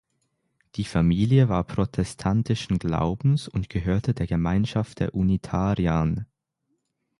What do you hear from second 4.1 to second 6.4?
der Gemeinschaft der Unitarier an.